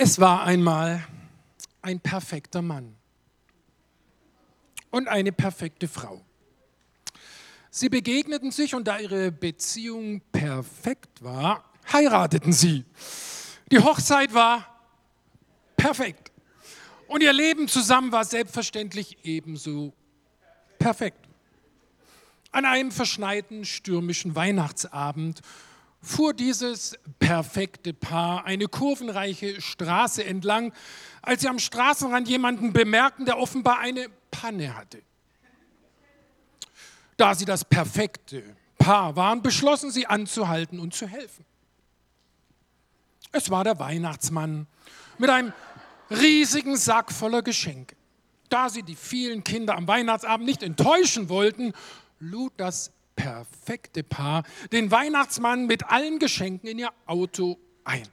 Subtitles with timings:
[0.00, 1.04] Es war einmal
[1.82, 2.94] ein perfekter Mann
[4.92, 6.24] und eine perfekte Frau.
[7.68, 12.84] Sie begegneten sich und da ihre Beziehung perfekt war, heirateten sie.
[13.72, 14.82] Die Hochzeit war
[15.76, 16.30] perfekt.
[17.08, 19.92] Und ihr Leben zusammen war selbstverständlich ebenso
[20.78, 21.28] perfekt.
[22.52, 25.42] An einem verschneiten, stürmischen Weihnachtsabend
[26.00, 30.72] fuhr dieses perfekte Paar eine kurvenreiche Straße entlang,
[31.22, 35.02] als sie am Straßenrand jemanden bemerkten, der offenbar eine Panne hatte.
[37.16, 41.44] Da sie das perfekte Paar waren, beschlossen sie anzuhalten und zu helfen.
[43.32, 44.66] Es war der Weihnachtsmann
[45.18, 45.52] mit einem
[46.10, 47.96] riesigen Sack voller Geschenke.
[48.48, 51.72] Da sie die vielen Kinder am Weihnachtsabend nicht enttäuschen wollten,
[52.20, 58.06] lud das perfekte Paar den Weihnachtsmann mit allen Geschenken in ihr Auto ein.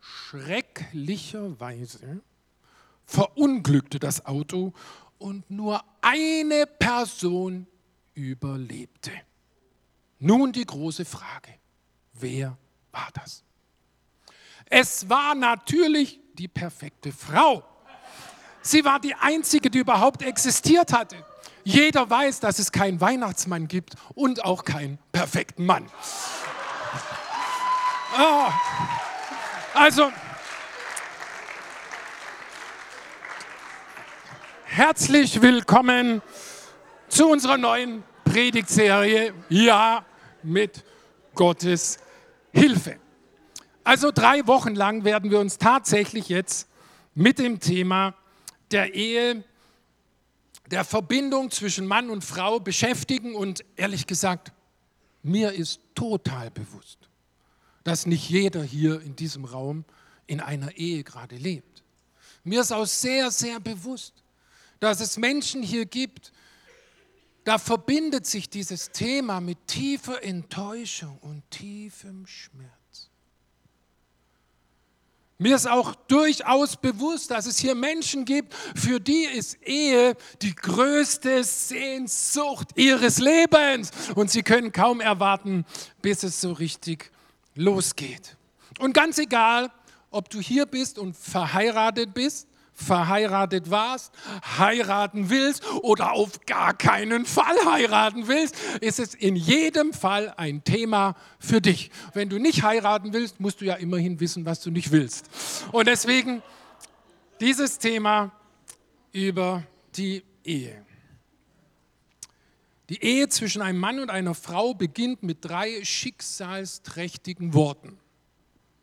[0.00, 2.20] Schrecklicherweise
[3.06, 4.74] verunglückte das Auto
[5.16, 7.66] und nur eine Person
[8.12, 9.12] überlebte.
[10.18, 11.54] Nun die große Frage,
[12.12, 12.58] wer
[12.92, 13.42] war das?
[14.66, 17.64] Es war natürlich die perfekte Frau.
[18.60, 21.24] Sie war die einzige, die überhaupt existiert hatte.
[21.68, 25.84] Jeder weiß, dass es keinen Weihnachtsmann gibt und auch keinen perfekten Mann.
[28.18, 28.46] Oh.
[29.74, 30.10] Also,
[34.64, 36.22] herzlich willkommen
[37.08, 40.06] zu unserer neuen Predigtserie Ja
[40.42, 40.82] mit
[41.34, 41.98] Gottes
[42.50, 42.96] Hilfe.
[43.84, 46.66] Also drei Wochen lang werden wir uns tatsächlich jetzt
[47.14, 48.14] mit dem Thema
[48.70, 49.44] der Ehe
[50.70, 54.52] der Verbindung zwischen Mann und Frau beschäftigen und ehrlich gesagt,
[55.22, 56.98] mir ist total bewusst,
[57.84, 59.84] dass nicht jeder hier in diesem Raum
[60.26, 61.82] in einer Ehe gerade lebt.
[62.44, 64.14] Mir ist auch sehr, sehr bewusst,
[64.80, 66.32] dass es Menschen hier gibt,
[67.44, 72.77] da verbindet sich dieses Thema mit tiefer Enttäuschung und tiefem Schmerz.
[75.40, 80.52] Mir ist auch durchaus bewusst, dass es hier Menschen gibt, für die ist Ehe die
[80.52, 83.92] größte Sehnsucht ihres Lebens.
[84.16, 85.64] Und sie können kaum erwarten,
[86.02, 87.12] bis es so richtig
[87.54, 88.36] losgeht.
[88.80, 89.70] Und ganz egal,
[90.10, 92.47] ob du hier bist und verheiratet bist
[92.78, 94.14] verheiratet warst,
[94.58, 100.62] heiraten willst oder auf gar keinen Fall heiraten willst, ist es in jedem Fall ein
[100.62, 101.90] Thema für dich.
[102.14, 105.28] Wenn du nicht heiraten willst, musst du ja immerhin wissen, was du nicht willst.
[105.72, 106.42] Und deswegen
[107.40, 108.32] dieses Thema
[109.12, 109.64] über
[109.96, 110.84] die Ehe.
[112.88, 117.98] Die Ehe zwischen einem Mann und einer Frau beginnt mit drei schicksalsträchtigen Worten.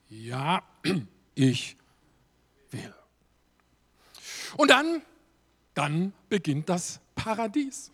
[0.09, 0.61] Ja,
[1.35, 1.77] ich.
[4.57, 5.01] Und dann,
[5.73, 7.91] dann beginnt das Paradies.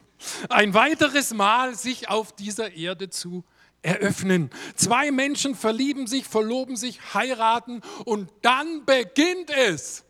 [0.50, 3.44] Ein weiteres Mal sich auf dieser Erde zu
[3.82, 4.52] eröffnen.
[4.76, 10.04] Zwei Menschen verlieben sich, verloben sich, heiraten und dann beginnt es.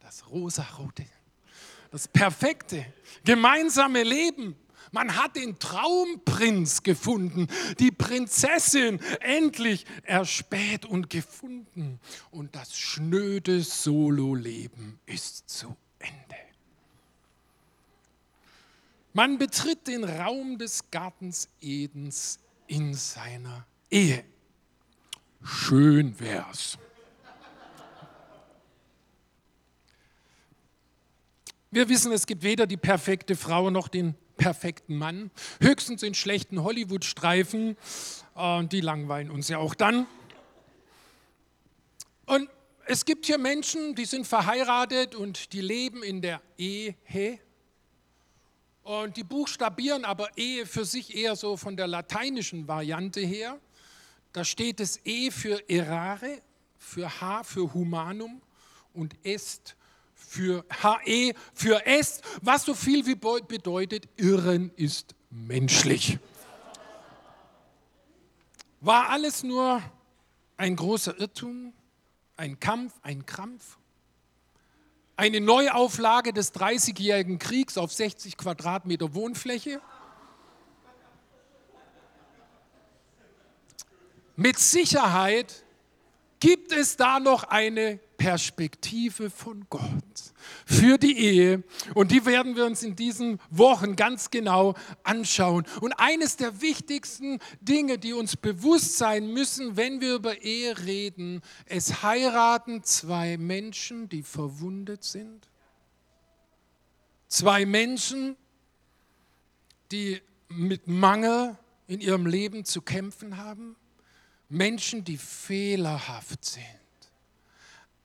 [0.00, 1.06] Das rosarote,
[1.90, 2.84] das perfekte,
[3.24, 4.56] gemeinsame Leben
[4.94, 7.48] man hat den Traumprinz gefunden,
[7.80, 11.98] die Prinzessin endlich erspäht und gefunden.
[12.30, 16.36] Und das schnöde Sololeben ist zu Ende.
[19.12, 22.38] Man betritt den Raum des Gartens Edens
[22.68, 24.24] in seiner Ehe.
[25.42, 26.78] Schön wär's.
[31.72, 35.30] Wir wissen, es gibt weder die perfekte Frau noch den perfekten Mann,
[35.60, 37.76] höchstens in schlechten Hollywood-Streifen,
[38.34, 40.06] und die langweilen uns ja auch dann.
[42.26, 42.48] Und
[42.86, 46.94] es gibt hier Menschen, die sind verheiratet und die leben in der Ehe.
[48.82, 53.58] Und die buchstabieren aber Ehe für sich eher so von der lateinischen Variante her.
[54.32, 56.42] Da steht das E für erare,
[56.76, 58.42] für H für humanum
[58.92, 59.76] und est
[60.34, 66.18] für HE, für S, was so viel wie bedeutet, Irren ist menschlich.
[68.80, 69.80] War alles nur
[70.56, 71.72] ein großer Irrtum,
[72.36, 73.78] ein Kampf, ein Krampf?
[75.16, 79.80] Eine Neuauflage des 30-jährigen Kriegs auf 60 Quadratmeter Wohnfläche?
[84.34, 85.64] Mit Sicherheit
[86.40, 90.32] gibt es da noch eine Perspektive von Gott
[90.64, 91.62] für die Ehe.
[91.94, 95.66] Und die werden wir uns in diesen Wochen ganz genau anschauen.
[95.82, 101.42] Und eines der wichtigsten Dinge, die uns bewusst sein müssen, wenn wir über Ehe reden,
[101.66, 105.46] es heiraten zwei Menschen, die verwundet sind.
[107.28, 108.36] Zwei Menschen,
[109.92, 113.76] die mit Mangel in ihrem Leben zu kämpfen haben.
[114.48, 116.83] Menschen, die fehlerhaft sind.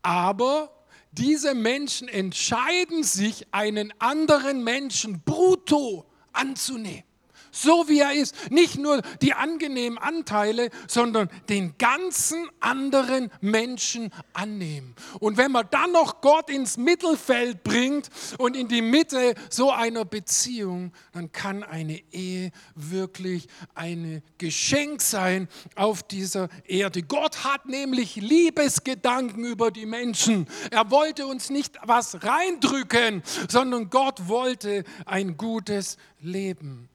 [0.01, 0.72] Aber
[1.12, 7.08] diese Menschen entscheiden sich, einen anderen Menschen brutto anzunehmen
[7.51, 8.51] so wie er ist.
[8.51, 14.96] Nicht nur die angenehmen Anteile, sondern den ganzen anderen Menschen annehmen.
[15.19, 20.06] Und wenn man dann noch Gott ins Mittelfeld bringt und in die Mitte so einer
[20.06, 27.04] Beziehung, dann kann eine Ehe wirklich ein Geschenk sein auf dieser Erde.
[27.04, 30.48] Gott hat nämlich Liebesgedanken über die Menschen.
[30.72, 36.90] Er wollte uns nicht was reindrücken, sondern Gott wollte ein gutes Leben.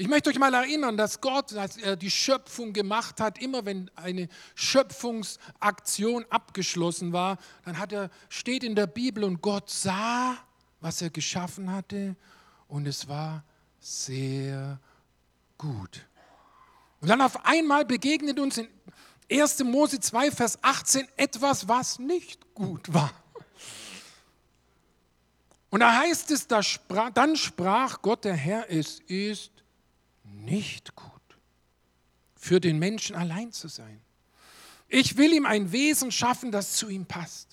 [0.00, 4.28] Ich möchte euch mal erinnern, dass Gott, er die Schöpfung gemacht hat, immer wenn eine
[4.54, 10.36] Schöpfungsaktion abgeschlossen war, dann hat er, steht in der Bibel, und Gott sah,
[10.80, 12.14] was er geschaffen hatte,
[12.68, 13.42] und es war
[13.80, 14.78] sehr
[15.58, 16.06] gut.
[17.00, 18.68] Und dann auf einmal begegnet uns in
[19.28, 19.64] 1.
[19.64, 23.10] Mose 2, Vers 18 etwas, was nicht gut war.
[25.70, 29.57] Und da heißt es, dann sprach Gott der Herr, es ist
[30.34, 31.38] nicht gut,
[32.34, 34.00] für den Menschen allein zu sein.
[34.88, 37.47] Ich will ihm ein Wesen schaffen, das zu ihm passt.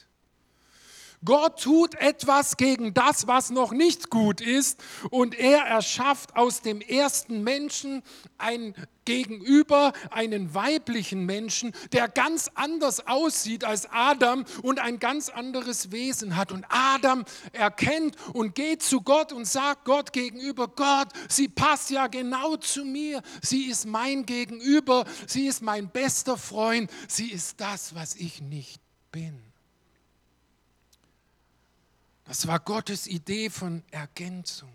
[1.25, 6.81] Gott tut etwas gegen das, was noch nicht gut ist und er erschafft aus dem
[6.81, 8.03] ersten Menschen
[8.37, 8.75] ein
[9.05, 16.35] Gegenüber, einen weiblichen Menschen, der ganz anders aussieht als Adam und ein ganz anderes Wesen
[16.35, 16.51] hat.
[16.51, 17.23] Und Adam
[17.53, 22.83] erkennt und geht zu Gott und sagt Gott gegenüber, Gott, sie passt ja genau zu
[22.83, 28.41] mir, sie ist mein Gegenüber, sie ist mein bester Freund, sie ist das, was ich
[28.41, 28.81] nicht
[29.11, 29.44] bin.
[32.25, 34.71] Das war Gottes Idee von Ergänzung.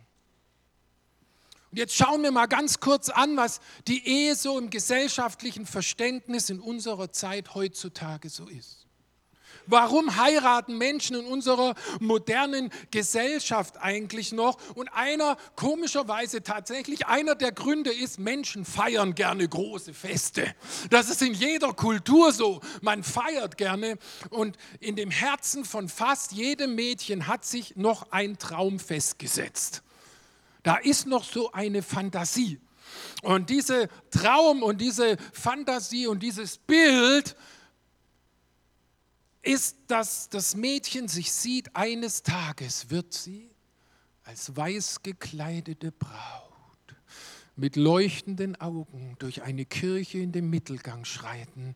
[1.70, 6.50] Und jetzt schauen wir mal ganz kurz an, was die Ehe so im gesellschaftlichen Verständnis
[6.50, 8.86] in unserer Zeit heutzutage so ist.
[9.70, 14.58] Warum heiraten Menschen in unserer modernen Gesellschaft eigentlich noch?
[14.74, 20.54] Und einer, komischerweise tatsächlich, einer der Gründe ist, Menschen feiern gerne große Feste.
[20.90, 22.60] Das ist in jeder Kultur so.
[22.82, 23.98] Man feiert gerne
[24.30, 29.82] und in dem Herzen von fast jedem Mädchen hat sich noch ein Traum festgesetzt.
[30.62, 32.60] Da ist noch so eine Fantasie.
[33.22, 37.36] Und diese Traum und diese Fantasie und dieses Bild,
[39.42, 43.50] ist, dass das Mädchen sich sieht, eines Tages wird sie
[44.22, 46.50] als weiß gekleidete Braut
[47.56, 51.74] mit leuchtenden Augen durch eine Kirche in dem Mittelgang schreiten.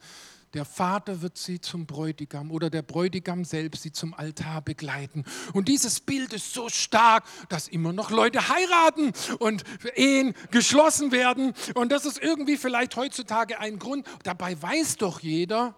[0.54, 5.24] Der Vater wird sie zum Bräutigam oder der Bräutigam selbst sie zum Altar begleiten.
[5.52, 9.64] Und dieses Bild ist so stark, dass immer noch Leute heiraten und
[9.96, 11.54] Ehen geschlossen werden.
[11.74, 14.06] Und das ist irgendwie vielleicht heutzutage ein Grund.
[14.22, 15.74] Dabei weiß doch jeder,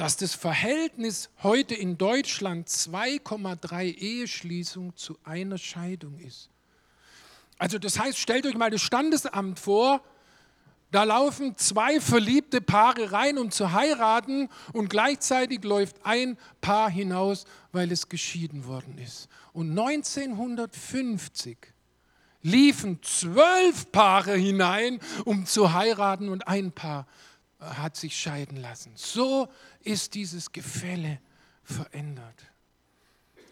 [0.00, 6.48] dass das Verhältnis heute in Deutschland 2,3 Eheschließungen zu einer Scheidung ist.
[7.58, 10.02] Also das heißt, stellt euch mal das Standesamt vor,
[10.90, 17.44] da laufen zwei verliebte Paare rein, um zu heiraten und gleichzeitig läuft ein Paar hinaus,
[17.70, 19.28] weil es geschieden worden ist.
[19.52, 21.58] Und 1950
[22.40, 27.06] liefen zwölf Paare hinein, um zu heiraten und ein Paar
[27.60, 28.92] hat sich scheiden lassen.
[28.94, 29.48] So
[29.82, 31.20] ist dieses Gefälle
[31.62, 32.44] verändert.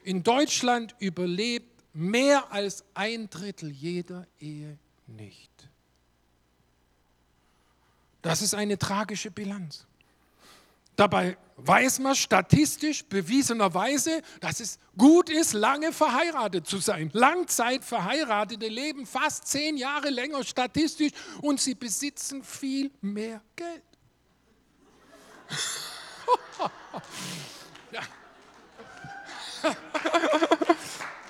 [0.05, 5.50] In Deutschland überlebt mehr als ein Drittel jeder Ehe nicht.
[8.23, 9.87] Das ist eine tragische Bilanz.
[10.97, 17.11] Dabei weiß man statistisch bewiesenerweise, dass es gut ist, lange verheiratet zu sein.
[17.12, 23.88] Langzeit verheiratete leben fast zehn Jahre länger statistisch und sie besitzen viel mehr Geld.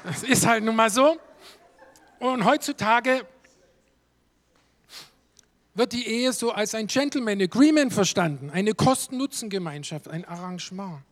[0.04, 1.18] Das ist halt nun mal so.
[2.18, 3.26] Und heutzutage
[5.74, 11.02] wird die Ehe so als ein Gentleman Agreement verstanden, eine Kosten-Nutzen-Gemeinschaft, ein Arrangement.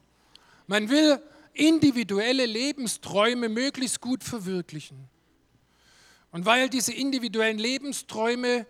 [0.67, 1.21] Man will
[1.53, 5.09] individuelle Lebensträume möglichst gut verwirklichen.
[6.33, 8.67] Und weil diese individuellen Lebensträume,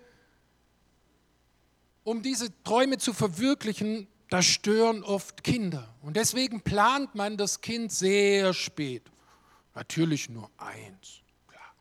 [2.05, 5.95] um diese Träume zu verwirklichen, da stören oft Kinder.
[6.03, 9.03] Und deswegen plant man das Kind sehr spät.
[9.75, 11.21] Natürlich nur eins.
[11.47, 11.75] Klar.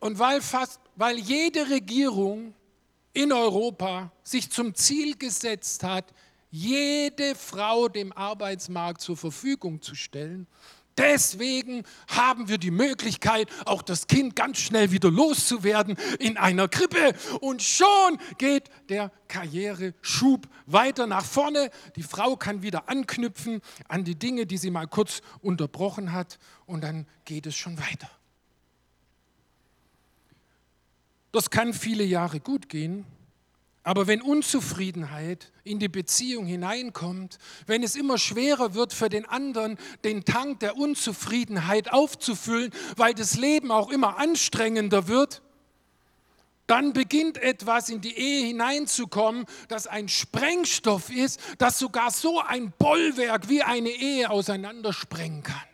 [0.00, 2.54] Und weil, fast, weil jede Regierung
[3.12, 6.12] in Europa sich zum Ziel gesetzt hat,
[6.50, 10.46] jede Frau dem Arbeitsmarkt zur Verfügung zu stellen,
[10.98, 17.14] Deswegen haben wir die Möglichkeit, auch das Kind ganz schnell wieder loszuwerden in einer Krippe.
[17.40, 21.70] Und schon geht der Karriereschub weiter nach vorne.
[21.96, 26.38] Die Frau kann wieder anknüpfen an die Dinge, die sie mal kurz unterbrochen hat.
[26.66, 28.10] Und dann geht es schon weiter.
[31.32, 33.06] Das kann viele Jahre gut gehen.
[33.84, 39.76] Aber wenn Unzufriedenheit in die Beziehung hineinkommt, wenn es immer schwerer wird für den anderen,
[40.04, 45.42] den Tank der Unzufriedenheit aufzufüllen, weil das Leben auch immer anstrengender wird,
[46.68, 52.72] dann beginnt etwas in die Ehe hineinzukommen, das ein Sprengstoff ist, das sogar so ein
[52.78, 55.71] Bollwerk wie eine Ehe auseinandersprengen kann.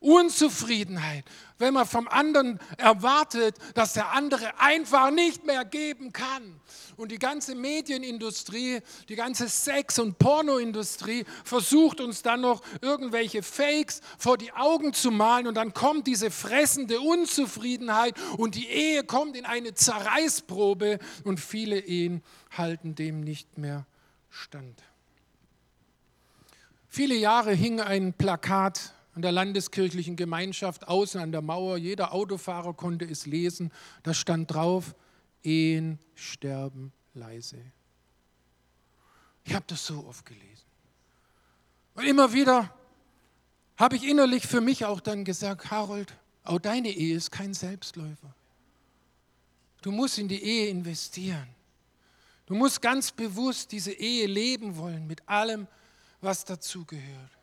[0.00, 1.24] Unzufriedenheit,
[1.58, 6.60] wenn man vom anderen erwartet, dass der andere einfach nicht mehr geben kann.
[6.96, 14.00] Und die ganze Medienindustrie, die ganze Sex- und Pornoindustrie versucht uns dann noch irgendwelche Fakes
[14.18, 19.36] vor die Augen zu malen und dann kommt diese fressende Unzufriedenheit und die Ehe kommt
[19.36, 22.22] in eine Zerreißprobe und viele Ehen
[22.56, 23.86] halten dem nicht mehr
[24.30, 24.82] stand.
[26.88, 31.78] Viele Jahre hing ein Plakat an der landeskirchlichen Gemeinschaft außen an der Mauer.
[31.78, 33.72] Jeder Autofahrer konnte es lesen.
[34.02, 34.94] Da stand drauf,
[35.42, 37.56] Ehen sterben leise.
[39.44, 40.66] Ich habe das so oft gelesen.
[41.94, 42.74] Und immer wieder
[43.78, 46.12] habe ich innerlich für mich auch dann gesagt, Harold,
[46.44, 48.34] auch deine Ehe ist kein Selbstläufer.
[49.80, 51.48] Du musst in die Ehe investieren.
[52.44, 55.66] Du musst ganz bewusst diese Ehe leben wollen mit allem,
[56.20, 57.35] was dazugehört.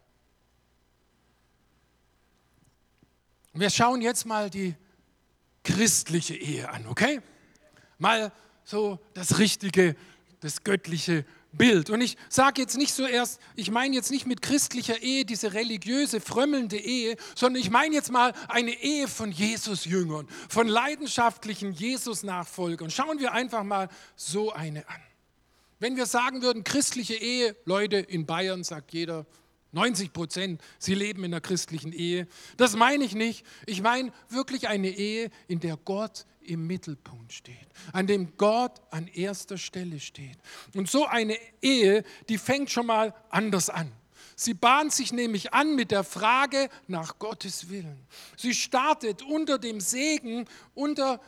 [3.53, 4.75] Wir schauen jetzt mal die
[5.63, 7.21] christliche Ehe an, okay?
[8.03, 8.31] mal
[8.65, 9.95] so das richtige,
[10.41, 11.89] das göttliche Bild.
[11.89, 15.53] Und ich sage jetzt nicht so erst, ich meine jetzt nicht mit christlicher Ehe diese
[15.53, 22.91] religiöse, frömmelnde Ehe, sondern ich meine jetzt mal eine Ehe von Jesus-Jüngern, von leidenschaftlichen Jesus-Nachfolgern.
[22.91, 25.01] Schauen wir einfach mal so eine an.
[25.79, 29.25] Wenn wir sagen würden, christliche Ehe, Leute, in Bayern sagt jeder,
[29.73, 32.27] 90 Prozent, sie leben in einer christlichen Ehe.
[32.57, 33.45] Das meine ich nicht.
[33.65, 39.07] Ich meine wirklich eine Ehe, in der Gott im Mittelpunkt steht, an dem Gott an
[39.07, 40.37] erster Stelle steht.
[40.75, 43.91] Und so eine Ehe, die fängt schon mal anders an.
[44.35, 48.07] Sie bahnt sich nämlich an mit der Frage nach Gottes Willen.
[48.35, 51.21] Sie startet unter dem Segen, unter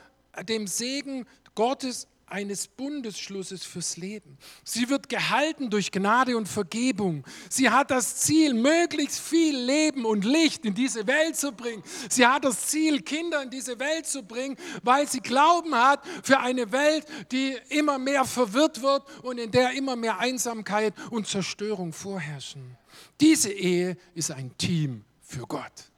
[0.48, 4.38] dem Segen Gottes eines Bundesschlusses fürs Leben.
[4.63, 7.24] Sie wird gehalten durch Gnade und Vergebung.
[7.50, 11.84] Sie hat das Ziel, möglichst viel Leben und Licht in diese Welt zu bringen.
[12.10, 16.39] Sie hat das Ziel, Kinder in diese Welt zu bringen, weil sie Glauben hat für
[16.39, 21.94] eine Welt, die immer mehr verwirrt wird und in der immer mehr Einsamkeit und Zerstörung
[21.94, 22.77] vorherrschen.
[23.22, 25.91] Diese Ehe ist ein Team für Gott.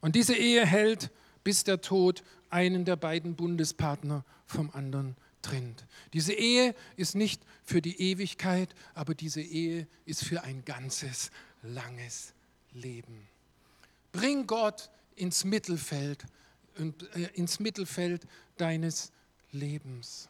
[0.00, 1.10] Und diese Ehe hält,
[1.44, 5.86] bis der Tod einen der beiden Bundespartner vom anderen trennt.
[6.12, 11.30] Diese Ehe ist nicht für die Ewigkeit, aber diese Ehe ist für ein ganzes,
[11.62, 12.34] langes
[12.72, 13.26] Leben.
[14.12, 16.24] Bring Gott ins Mittelfeld,
[16.78, 19.12] äh, ins Mittelfeld deines
[19.52, 20.28] Lebens.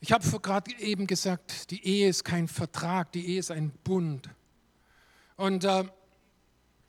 [0.00, 4.28] Ich habe gerade eben gesagt, die Ehe ist kein Vertrag, die Ehe ist ein Bund.
[5.36, 5.84] Und äh,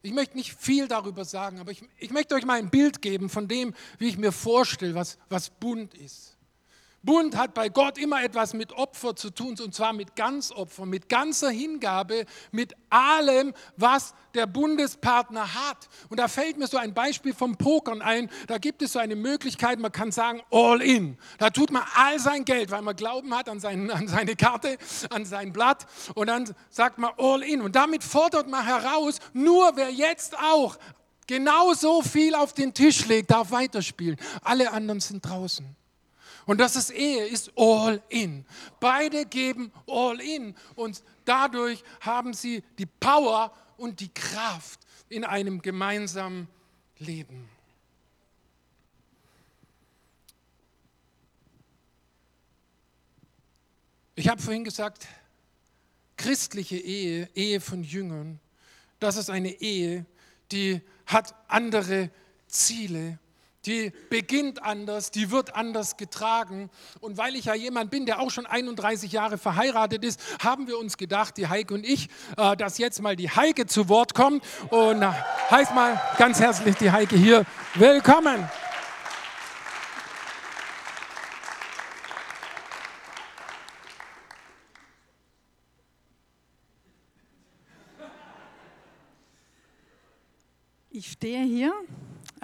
[0.06, 3.28] ich möchte nicht viel darüber sagen, aber ich, ich möchte euch mal ein Bild geben
[3.28, 6.35] von dem, wie ich mir vorstelle, was, was Bund ist.
[7.06, 11.08] Bund hat bei Gott immer etwas mit Opfer zu tun, und zwar mit Ganzopfer, mit
[11.08, 15.88] ganzer Hingabe, mit allem, was der Bundespartner hat.
[16.10, 18.30] Und da fällt mir so ein Beispiel vom Pokern ein.
[18.48, 21.18] Da gibt es so eine Möglichkeit, man kann sagen, all in.
[21.38, 24.78] Da tut man all sein Geld, weil man Glauben hat an, seinen, an seine Karte,
[25.10, 25.86] an sein Blatt.
[26.16, 27.62] Und dann sagt man all in.
[27.62, 30.78] Und damit fordert man heraus, nur wer jetzt auch
[31.28, 34.18] genauso viel auf den Tisch legt, darf weiterspielen.
[34.44, 35.76] Alle anderen sind draußen.
[36.46, 38.46] Und das ist Ehe, ist all in.
[38.80, 45.62] Beide geben all in und dadurch haben sie die Power und die Kraft in einem
[45.62, 46.48] gemeinsamen
[47.00, 47.50] Leben.
[54.18, 55.08] Ich habe vorhin gesagt,
[56.16, 58.40] christliche Ehe, Ehe von Jüngern,
[59.00, 60.06] das ist eine Ehe,
[60.52, 62.10] die hat andere
[62.48, 63.20] Ziele
[63.66, 66.70] die beginnt anders, die wird anders getragen.
[67.00, 70.78] Und weil ich ja jemand bin, der auch schon 31 Jahre verheiratet ist, haben wir
[70.78, 74.44] uns gedacht, die Heike und ich, äh, dass jetzt mal die Heike zu Wort kommt.
[74.70, 75.12] Und äh,
[75.50, 77.46] heißt mal ganz herzlich die Heike hier.
[77.76, 78.50] Willkommen.
[90.92, 91.74] Ich stehe hier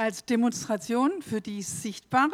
[0.02, 2.34] als Demonstration für die sichtbare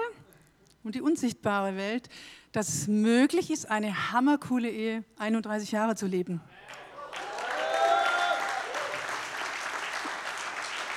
[0.86, 2.08] und die unsichtbare Welt,
[2.54, 6.40] dass es möglich ist, eine hammercoole Ehe 31 Jahre zu leben.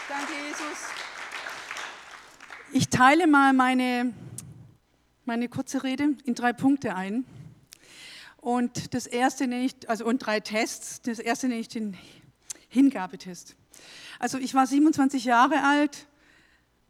[0.09, 0.79] Danke, Jesus.
[2.73, 4.15] Ich teile mal meine,
[5.25, 7.25] meine kurze Rede in drei Punkte ein.
[8.37, 11.03] Und das erste nenne ich, also und drei Tests.
[11.03, 11.97] Das erste nenne ich den
[12.69, 13.57] Hingabetest.
[14.21, 16.07] Also ich war 27 Jahre alt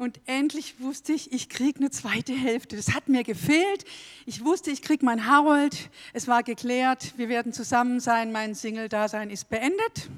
[0.01, 2.75] und endlich wusste ich, ich kriege eine zweite Hälfte.
[2.75, 3.85] Das hat mir gefehlt.
[4.25, 5.91] Ich wusste, ich kriege meinen Harold.
[6.15, 8.33] Es war geklärt, wir werden zusammen sein.
[8.33, 10.09] Mein Single-Dasein ist beendet.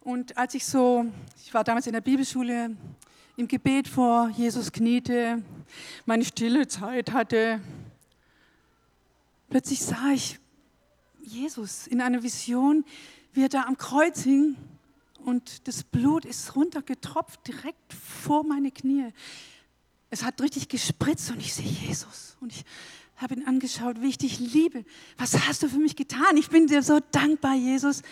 [0.00, 1.04] Und als ich so,
[1.44, 2.74] ich war damals in der Bibelschule,
[3.36, 5.42] im Gebet vor Jesus kniete,
[6.06, 7.60] meine stille Zeit hatte,
[9.50, 10.38] plötzlich sah ich
[11.20, 12.86] Jesus in einer Vision,
[13.34, 14.56] wie er da am Kreuz hing
[15.20, 19.12] und das Blut ist runtergetropft direkt vor meine Knie.
[20.10, 22.64] Es hat richtig gespritzt und ich sehe Jesus und ich
[23.16, 24.84] habe ihn angeschaut, wie ich dich liebe.
[25.18, 26.36] Was hast du für mich getan?
[26.36, 28.02] Ich bin dir so dankbar, Jesus.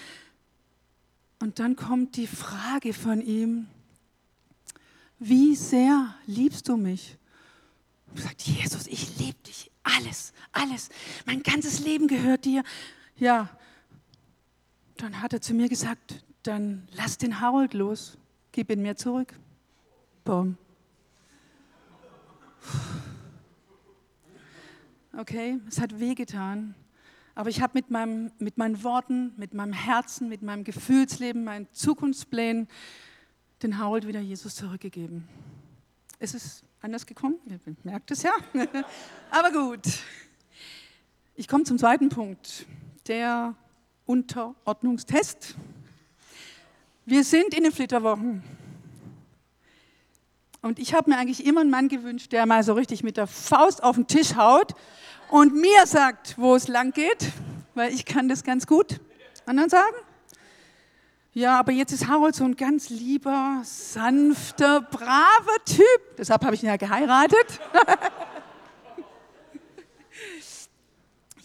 [1.41, 3.69] Und dann kommt die Frage von ihm,
[5.19, 7.17] wie sehr liebst du mich?
[8.11, 9.71] Und sagt, Jesus, ich liebe dich.
[9.83, 10.91] Alles, alles.
[11.27, 12.63] Mein ganzes Leben gehört dir.
[13.17, 13.49] Ja.
[14.97, 18.19] Dann hat er zu mir gesagt, dann lass den Harold los,
[18.53, 19.35] gib ihn mir zurück.
[20.25, 20.57] Boom.
[25.17, 26.75] Okay, es hat wehgetan,
[27.35, 27.87] aber ich habe mit,
[28.41, 32.69] mit meinen Worten, mit meinem Herzen, mit meinem Gefühlsleben, meinen Zukunftsplänen
[33.63, 35.29] den Harold wieder Jesus zurückgegeben.
[36.21, 38.33] Es ist anders gekommen, ihr merkt es ja.
[39.31, 39.81] aber gut.
[41.35, 42.67] Ich komme zum zweiten Punkt,
[43.07, 43.55] der
[44.05, 45.57] Unterordnungstest.
[47.09, 48.43] Wir sind in den Flitterwochen.
[50.61, 53.27] Und ich habe mir eigentlich immer einen Mann gewünscht, der mal so richtig mit der
[53.27, 54.75] Faust auf den Tisch haut
[55.31, 57.33] und mir sagt, wo es lang geht,
[57.75, 59.01] weil ich kann das ganz gut.
[59.47, 59.97] Anderen sagen?
[61.33, 66.17] Ja, aber jetzt ist Harold so ein ganz lieber, sanfter, braver Typ.
[66.19, 67.59] Deshalb habe ich ihn ja geheiratet.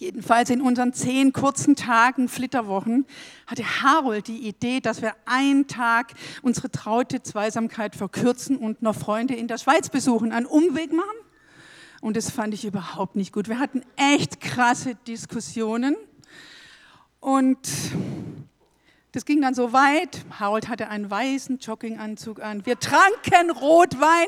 [0.03, 3.05] Jedenfalls in unseren zehn kurzen Tagen, Flitterwochen,
[3.47, 6.11] hatte Harold die Idee, dass wir einen Tag
[6.41, 11.15] unsere traute Zweisamkeit verkürzen und noch Freunde in der Schweiz besuchen, einen Umweg machen.
[12.01, 13.47] Und das fand ich überhaupt nicht gut.
[13.47, 15.95] Wir hatten echt krasse Diskussionen.
[17.21, 17.59] Und
[19.13, 20.25] das ging dann so weit.
[20.37, 22.65] Harold hatte einen weißen Jogginganzug an.
[22.65, 24.27] Wir tranken Rotwein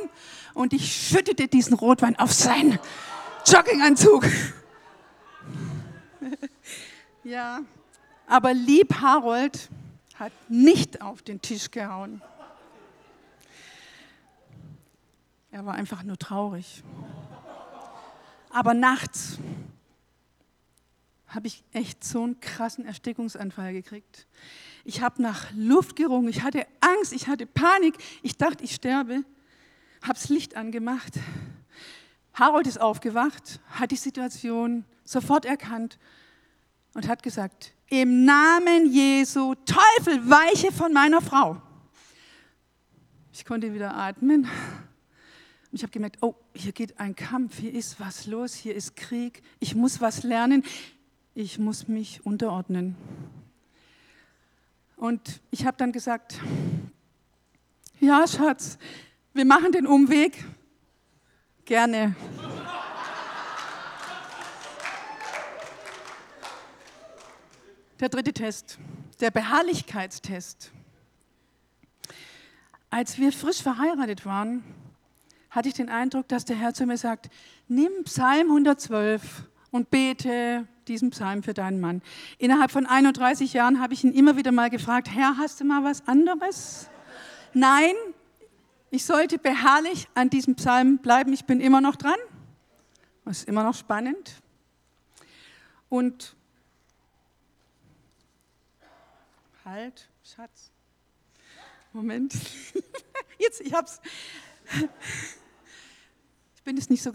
[0.53, 2.79] und ich schüttete diesen Rotwein auf seinen
[3.45, 4.25] Jogginganzug.
[7.23, 7.62] ja,
[8.27, 9.69] aber lieb Harold
[10.15, 12.21] hat nicht auf den Tisch gehauen.
[15.51, 16.84] Er war einfach nur traurig.
[18.49, 19.38] Aber nachts
[21.27, 24.27] habe ich echt so einen krassen Erstickungsanfall gekriegt.
[24.86, 29.23] Ich habe nach Luft gerungen, ich hatte Angst, ich hatte Panik, ich dachte, ich sterbe,
[30.01, 31.13] habe das Licht angemacht.
[32.34, 35.97] Harold ist aufgewacht, hat die Situation sofort erkannt
[36.93, 41.61] und hat gesagt, im Namen Jesu, Teufel, weiche von meiner Frau.
[43.31, 44.43] Ich konnte wieder atmen.
[44.43, 44.49] Und
[45.71, 49.43] ich habe gemerkt, oh, hier geht ein Kampf, hier ist was los, hier ist Krieg,
[49.59, 50.63] ich muss was lernen,
[51.33, 52.95] ich muss mich unterordnen.
[54.95, 56.39] Und ich habe dann gesagt,
[57.99, 58.77] ja, Schatz,
[59.33, 60.45] wir machen den Umweg.
[61.65, 62.15] Gerne.
[68.01, 68.77] Der dritte Test,
[69.21, 70.71] der Beharrlichkeitstest.
[72.89, 74.65] Als wir frisch verheiratet waren,
[75.49, 77.29] hatte ich den Eindruck, dass der Herr zu mir sagt,
[77.69, 82.01] nimm Psalm 112 und bete diesen Psalm für deinen Mann.
[82.38, 85.86] Innerhalb von 31 Jahren habe ich ihn immer wieder mal gefragt, Herr, hast du mal
[85.86, 86.89] was anderes?
[87.53, 87.93] Nein,
[88.91, 91.31] ich sollte beharrlich an diesem Psalm bleiben.
[91.31, 92.19] Ich bin immer noch dran.
[93.23, 94.41] Das ist immer noch spannend.
[95.88, 96.36] Und
[99.65, 100.69] Halt, Schatz.
[101.91, 102.36] Moment.
[103.39, 103.99] Jetzt, ich hab's.
[106.63, 107.12] bin es nicht so.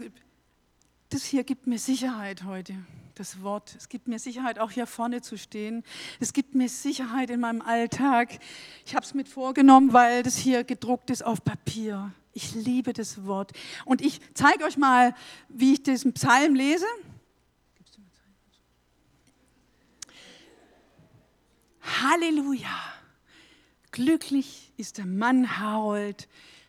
[1.07, 2.75] Das hier gibt mir Sicherheit heute,
[3.15, 3.73] das Wort.
[3.77, 5.85] Es gibt mir Sicherheit, auch hier vorne zu stehen.
[6.19, 8.37] Es gibt mir Sicherheit in meinem Alltag.
[8.85, 12.11] Ich habe es mit vorgenommen, weil das hier gedruckt ist auf Papier.
[12.33, 13.53] Ich liebe das Wort.
[13.85, 15.15] Und ich zeige euch mal,
[15.47, 16.85] wie ich diesen Psalm lese.
[21.81, 22.77] Halleluja.
[23.91, 26.27] Glücklich ist der Mann Harold,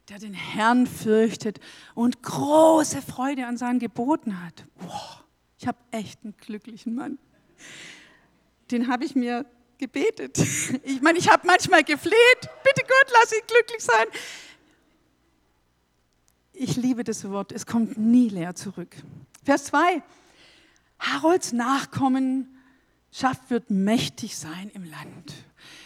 [0.09, 1.61] der den Herrn fürchtet
[1.94, 4.64] und große Freude an seinen Geboten hat.
[4.77, 5.25] Boah,
[5.59, 7.18] ich habe echt einen glücklichen Mann.
[8.70, 9.46] Den habe ich mir
[9.79, 10.38] gebetet.
[10.85, 14.07] Ich meine, ich habe manchmal gefleht, bitte Gott, lass ihn glücklich sein.
[16.53, 18.94] Ich liebe das Wort, es kommt nie leer zurück.
[19.44, 20.03] Vers 2.
[20.98, 21.53] Harolds
[23.12, 25.35] Nachkommenschaft wird mächtig sein im Land.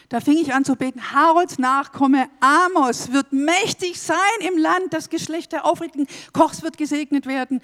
[0.09, 5.11] Da fing ich an zu beten, Harolds Nachkomme Amos wird mächtig sein im Land, das
[5.11, 7.61] Geschlecht der aufrichtigen Kochs wird gesegnet werden.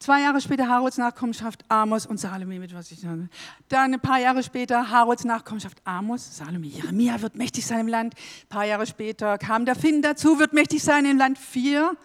[0.00, 3.28] Zwei Jahre später Harolds Nachkommenschaft Amos und Salome mit was ich sage.
[3.68, 8.14] Dann ein paar Jahre später Harolds Nachkommenschaft Amos, Salome, Jeremia wird mächtig sein im Land.
[8.14, 11.38] Ein paar Jahre später kam der Finn dazu, wird mächtig sein im Land.
[11.38, 11.96] Vier.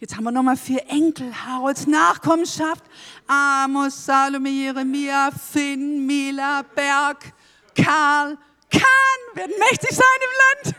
[0.00, 2.82] Jetzt haben wir nochmal vier Enkel Harolds Nachkommenschaft.
[3.26, 7.34] Amos, Salome, Jeremia, Finn, Mila, Berg,
[7.74, 8.38] Karl,
[8.70, 10.76] kann, werden mächtig sein im Land.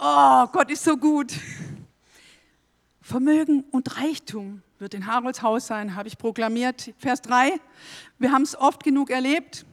[0.00, 1.32] Oh, Gott ist so gut.
[3.00, 6.92] Vermögen und Reichtum wird in Harolds Haus sein, habe ich proklamiert.
[6.98, 7.60] Vers 3.
[8.18, 9.64] Wir haben es oft genug erlebt,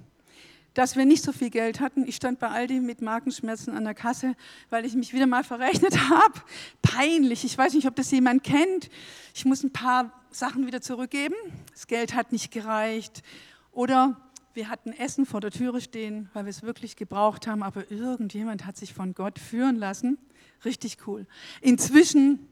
[0.77, 2.07] dass wir nicht so viel Geld hatten.
[2.07, 4.35] Ich stand bei Aldi mit Markenschmerzen an der Kasse,
[4.69, 6.39] weil ich mich wieder mal verrechnet habe.
[6.83, 7.43] Peinlich.
[7.43, 8.91] Ich weiß nicht, ob das jemand kennt.
[9.33, 11.33] Ich muss ein paar Sachen wieder zurückgeben.
[11.71, 13.23] Das Geld hat nicht gereicht.
[13.71, 14.21] Oder
[14.53, 18.67] wir hatten Essen vor der Türe stehen, weil wir es wirklich gebraucht haben, aber irgendjemand
[18.67, 20.19] hat sich von Gott führen lassen.
[20.63, 21.25] Richtig cool.
[21.59, 22.47] Inzwischen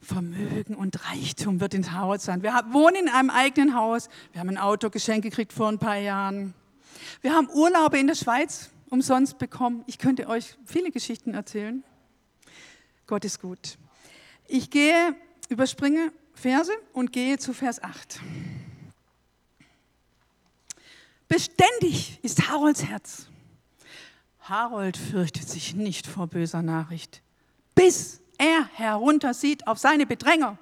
[0.00, 2.42] Vermögen und Reichtum wird ins Haus sein.
[2.42, 4.08] Wir wohnen in einem eigenen Haus.
[4.32, 6.54] Wir haben ein Auto geschenkt gekriegt vor ein paar Jahren.
[7.20, 9.84] Wir haben Urlaube in der Schweiz umsonst bekommen.
[9.86, 11.84] Ich könnte euch viele Geschichten erzählen.
[13.06, 13.78] Gott ist gut.
[14.46, 15.14] Ich gehe,
[15.48, 18.20] überspringe Verse und gehe zu Vers 8.
[21.28, 23.26] Beständig ist Harolds Herz.
[24.40, 27.22] Harold fürchtet sich nicht vor böser Nachricht,
[27.74, 30.58] bis er heruntersieht auf seine Bedränger.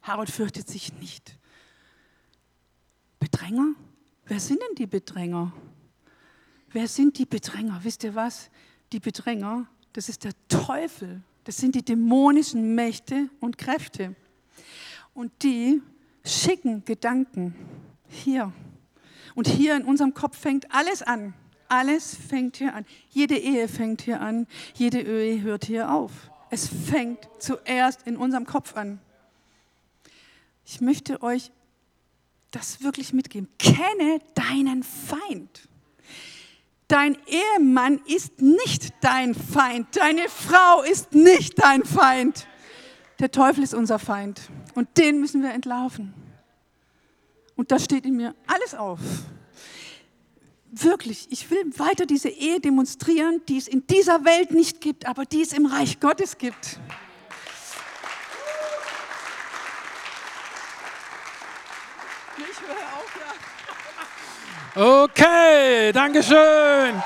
[0.00, 1.36] Harold fürchtet sich nicht.
[3.20, 3.74] Bedränger?
[4.32, 5.52] Wer sind denn die Bedränger?
[6.70, 7.80] Wer sind die Bedränger?
[7.82, 8.48] Wisst ihr was?
[8.90, 11.20] Die Bedränger, das ist der Teufel.
[11.44, 14.16] Das sind die dämonischen Mächte und Kräfte.
[15.12, 15.82] Und die
[16.24, 17.54] schicken Gedanken
[18.08, 18.54] hier
[19.34, 21.34] und hier in unserem Kopf fängt alles an.
[21.68, 22.86] Alles fängt hier an.
[23.10, 24.46] Jede Ehe fängt hier an.
[24.72, 26.30] Jede Ehe hört hier auf.
[26.48, 28.98] Es fängt zuerst in unserem Kopf an.
[30.64, 31.52] Ich möchte euch
[32.52, 33.48] das wirklich mitgeben.
[33.58, 35.68] Kenne deinen Feind.
[36.86, 39.96] Dein Ehemann ist nicht dein Feind.
[39.96, 42.46] Deine Frau ist nicht dein Feind.
[43.18, 44.42] Der Teufel ist unser Feind.
[44.74, 46.12] Und den müssen wir entlaufen.
[47.56, 49.00] Und da steht in mir alles auf.
[50.70, 55.24] Wirklich, ich will weiter diese Ehe demonstrieren, die es in dieser Welt nicht gibt, aber
[55.24, 56.78] die es im Reich Gottes gibt.
[62.38, 62.61] Ich höre auf, ja.
[64.74, 67.02] Okay, Dankeschön.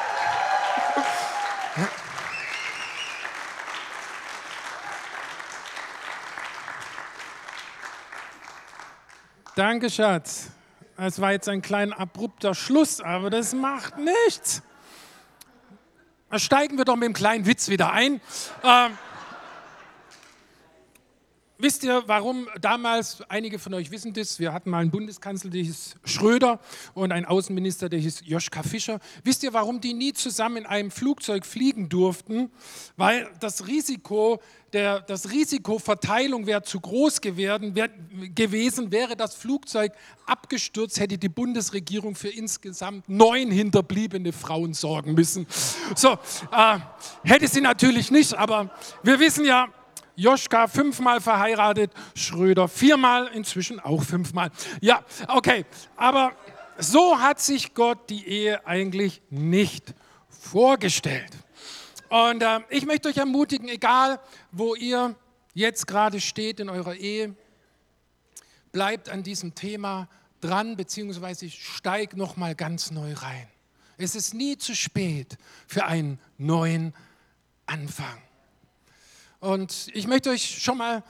[9.57, 10.51] Danke, Schatz.
[10.99, 14.63] Es war jetzt ein klein abrupter Schluss, aber das macht nichts.
[16.37, 18.21] Steigen wir doch mit dem kleinen Witz wieder ein.
[18.63, 18.99] Ähm,
[21.59, 25.63] Wisst ihr, warum damals, einige von euch wissen das, wir hatten mal einen Bundeskanzler, der
[25.63, 26.61] hieß Schröder
[26.93, 29.01] und einen Außenminister, der hieß Joschka Fischer.
[29.25, 32.51] Wisst ihr, warum die nie zusammen in einem Flugzeug fliegen durften?
[32.99, 34.39] Weil das Risiko,
[34.75, 37.89] der, das Risikoverteilung wäre zu groß gewesen, wär,
[38.35, 39.93] gewesen, wäre das Flugzeug
[40.27, 45.47] abgestürzt, hätte die Bundesregierung für insgesamt neun hinterbliebene Frauen sorgen müssen.
[45.95, 46.19] So,
[46.53, 46.79] äh,
[47.25, 48.71] hätte sie natürlich nicht, aber
[49.03, 49.69] wir wissen ja,
[50.17, 54.51] Joschka fünfmal verheiratet, Schröder viermal, inzwischen auch fünfmal.
[54.81, 55.65] Ja, okay,
[55.97, 56.33] aber
[56.79, 59.95] so hat sich Gott die Ehe eigentlich nicht
[60.29, 61.31] vorgestellt.
[62.09, 64.21] Und äh, ich möchte euch ermutigen, egal
[64.53, 65.15] wo ihr
[65.55, 67.35] jetzt gerade steht in eurer Ehe,
[68.73, 70.09] bleibt an diesem Thema
[70.41, 73.49] dran, beziehungsweise steigt noch mal ganz neu rein.
[73.99, 76.95] Es ist nie zu spät für einen neuen
[77.65, 78.26] Anfang.
[79.41, 81.03] Und ich möchte euch schon mal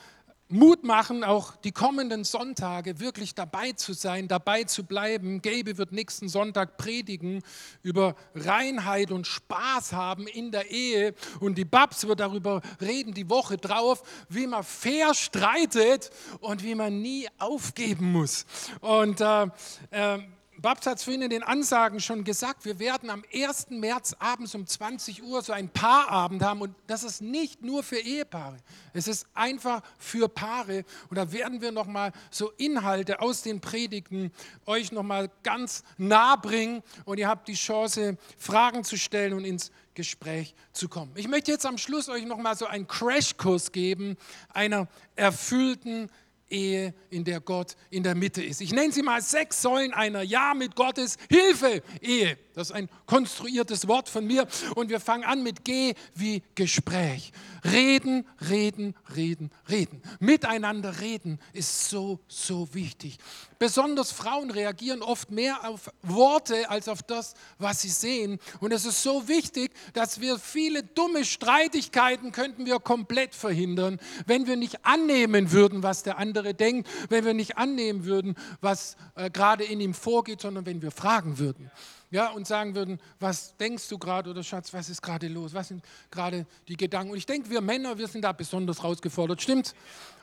[0.49, 5.43] Mut machen, auch die kommenden Sonntage wirklich dabei zu sein, dabei zu bleiben.
[5.43, 7.43] Gabe wird nächsten Sonntag predigen
[7.83, 11.15] über Reinheit und Spaß haben in der Ehe.
[11.41, 16.77] Und die Babs wird darüber reden, die Woche drauf, wie man fair streitet und wie
[16.77, 18.47] man nie aufgeben muss.
[18.81, 19.49] Und äh,
[19.91, 20.19] äh,
[20.59, 23.71] Babs hat es vorhin in den Ansagen schon gesagt, wir werden am 1.
[23.71, 27.99] März abends um 20 Uhr so ein Paarabend haben und das ist nicht nur für
[27.99, 28.57] Ehepaare,
[28.95, 34.33] es ist einfach für Paare und da werden wir nochmal so Inhalte aus den Predigten
[34.64, 39.71] euch nochmal ganz nah bringen und ihr habt die Chance, Fragen zu stellen und ins
[39.95, 41.12] Gespräch zu kommen.
[41.16, 44.16] Ich möchte jetzt am Schluss euch nochmal so einen Crashkurs geben
[44.53, 46.11] einer erfüllten
[46.49, 48.61] Ehe, in der Gott in der Mitte ist.
[48.61, 52.39] Ich nenne sie mal sechs Säulen einer Ja mit Gottes Hilfe Ehe.
[52.55, 54.47] Das ist ein konstruiertes Wort von mir.
[54.77, 57.33] Und wir fangen an mit G wie Gespräch.
[57.65, 60.01] Reden, reden, reden, reden.
[60.21, 63.19] Miteinander reden ist so, so wichtig.
[63.59, 68.39] Besonders Frauen reagieren oft mehr auf Worte als auf das, was sie sehen.
[68.61, 74.47] Und es ist so wichtig, dass wir viele dumme Streitigkeiten könnten wir komplett verhindern, wenn
[74.47, 79.31] wir nicht annehmen würden, was der andere denkt, wenn wir nicht annehmen würden, was äh,
[79.31, 81.70] gerade in ihm vorgeht, sondern wenn wir fragen würden
[82.11, 85.68] ja, und sagen würden, was denkst du gerade oder Schatz, was ist gerade los, was
[85.68, 87.11] sind gerade die Gedanken.
[87.11, 89.75] Und ich denke, wir Männer, wir sind da besonders rausgefordert, stimmt?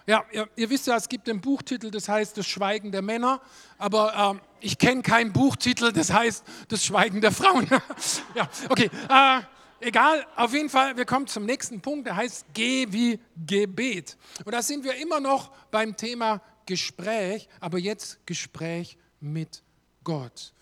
[0.06, 3.42] Ja, ihr, ihr wisst ja, es gibt einen Buchtitel, das heißt Das Schweigen der Männer,
[3.78, 7.68] aber äh, ich kenne keinen Buchtitel, das heißt Das Schweigen der Frauen.
[8.36, 9.42] ja, okay, äh,
[9.86, 14.18] egal, auf jeden Fall, wir kommen zum nächsten Punkt, der heißt Geh wie Gebet.
[14.46, 19.64] Und da sind wir immer noch beim Thema Gespräch, aber jetzt Gespräch mit
[20.04, 20.54] Gott.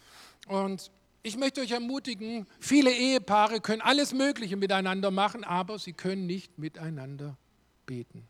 [0.47, 0.91] Und
[1.23, 6.57] ich möchte euch ermutigen, viele Ehepaare können alles Mögliche miteinander machen, aber sie können nicht
[6.57, 7.37] miteinander
[7.85, 8.27] beten.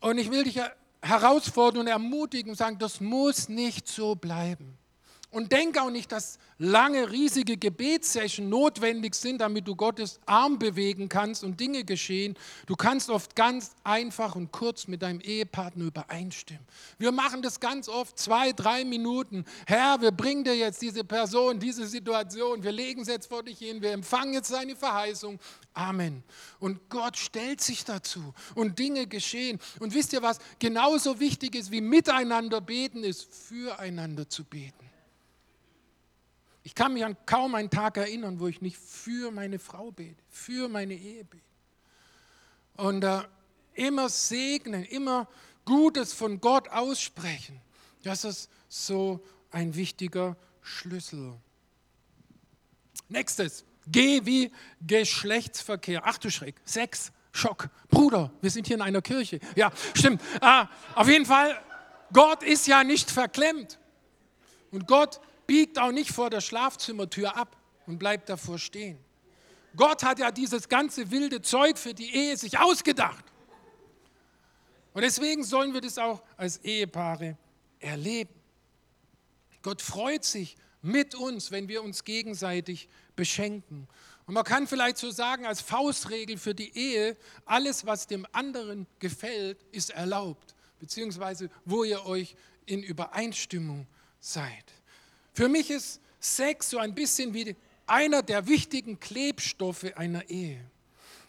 [0.00, 0.60] Und ich will dich
[1.00, 4.78] herausfordern und ermutigen und sagen, das muss nicht so bleiben.
[5.32, 11.08] Und denk auch nicht, dass lange, riesige Gebetssession notwendig sind, damit du Gottes Arm bewegen
[11.08, 12.36] kannst und Dinge geschehen.
[12.66, 16.62] Du kannst oft ganz einfach und kurz mit deinem Ehepartner übereinstimmen.
[16.98, 19.46] Wir machen das ganz oft, zwei, drei Minuten.
[19.66, 22.62] Herr, wir bringen dir jetzt diese Person, diese Situation.
[22.62, 23.80] Wir legen es jetzt vor dich hin.
[23.80, 25.40] Wir empfangen jetzt seine Verheißung.
[25.72, 26.22] Amen.
[26.58, 29.58] Und Gott stellt sich dazu und Dinge geschehen.
[29.80, 30.40] Und wisst ihr was?
[30.58, 34.91] Genauso wichtig ist wie miteinander beten, ist füreinander zu beten.
[36.64, 40.22] Ich kann mich an kaum einen Tag erinnern, wo ich nicht für meine Frau bete,
[40.28, 41.42] für meine Ehe bete.
[42.76, 43.22] Und äh,
[43.74, 45.28] immer segnen, immer
[45.64, 47.60] Gutes von Gott aussprechen.
[48.02, 49.20] Das ist so
[49.50, 51.34] ein wichtiger Schlüssel.
[53.08, 54.50] Nächstes, G wie
[54.86, 56.02] Geschlechtsverkehr.
[56.04, 57.68] Ach du Schreck, Sex, Schock.
[57.88, 59.40] Bruder, wir sind hier in einer Kirche.
[59.56, 60.20] Ja, stimmt.
[60.40, 61.60] Ah, auf jeden Fall,
[62.12, 63.78] Gott ist ja nicht verklemmt.
[64.70, 65.20] Und Gott
[65.52, 68.98] biegt auch nicht vor der Schlafzimmertür ab und bleibt davor stehen.
[69.76, 73.22] Gott hat ja dieses ganze wilde Zeug für die Ehe sich ausgedacht.
[74.94, 77.36] Und deswegen sollen wir das auch als Ehepaare
[77.80, 78.32] erleben.
[79.60, 83.88] Gott freut sich mit uns, wenn wir uns gegenseitig beschenken.
[84.24, 88.86] Und man kann vielleicht so sagen, als Faustregel für die Ehe, alles, was dem anderen
[89.00, 93.86] gefällt, ist erlaubt, beziehungsweise wo ihr euch in Übereinstimmung
[94.18, 94.81] seid.
[95.32, 100.60] Für mich ist Sex so ein bisschen wie einer der wichtigen Klebstoffe einer Ehe.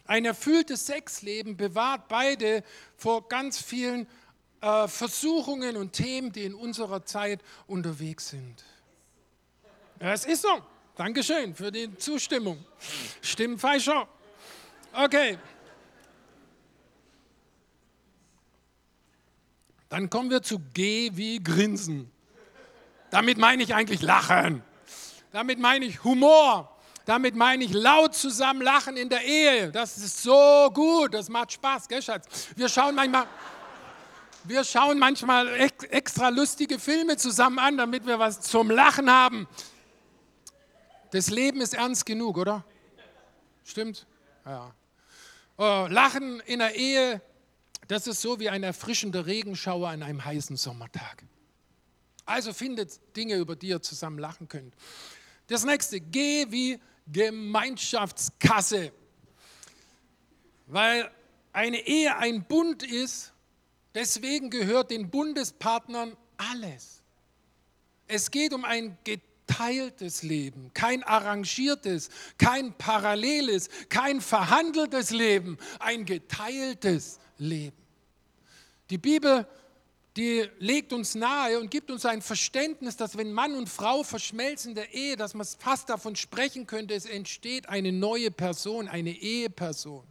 [0.06, 2.62] Ein erfülltes Sexleben bewahrt beide
[2.96, 4.06] vor ganz vielen
[4.60, 8.64] äh, Versuchungen und Themen, die in unserer Zeit unterwegs sind.
[10.00, 10.62] Ja, es ist so.
[10.96, 12.64] Dankeschön für die Zustimmung.
[13.20, 14.06] Stimmt falscher.
[14.92, 15.38] Okay.
[19.88, 22.13] Dann kommen wir zu G wie Grinsen.
[23.14, 24.64] Damit meine ich eigentlich Lachen.
[25.30, 26.76] Damit meine ich Humor.
[27.06, 29.70] Damit meine ich laut zusammen lachen in der Ehe.
[29.70, 31.14] Das ist so gut.
[31.14, 32.48] Das macht Spaß, gell, Schatz?
[32.56, 33.28] Wir schauen manchmal,
[34.42, 35.46] wir schauen manchmal
[35.90, 39.46] extra lustige Filme zusammen an, damit wir was zum Lachen haben.
[41.12, 42.64] Das Leben ist ernst genug, oder?
[43.62, 44.08] Stimmt?
[44.44, 44.74] Ja.
[45.56, 47.20] Oh, Lachen in der Ehe,
[47.86, 51.22] das ist so wie ein erfrischender Regenschauer an einem heißen Sommertag.
[52.26, 54.74] Also findet Dinge, über die ihr zusammen lachen könnt.
[55.46, 58.92] Das nächste, geh wie Gemeinschaftskasse.
[60.66, 61.10] Weil
[61.52, 63.32] eine Ehe ein Bund ist,
[63.94, 67.02] deswegen gehört den Bundespartnern alles.
[68.06, 72.08] Es geht um ein geteiltes Leben, kein arrangiertes,
[72.38, 77.76] kein paralleles, kein verhandeltes Leben, ein geteiltes leben.
[78.90, 79.46] Die Bibel,
[80.16, 84.70] die legt uns nahe und gibt uns ein Verständnis, dass wenn Mann und Frau verschmelzen
[84.70, 89.10] in der Ehe, dass man fast davon sprechen könnte, es entsteht eine neue Person, eine
[89.10, 90.04] Eheperson.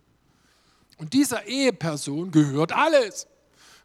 [0.98, 3.28] Und dieser Eheperson gehört alles.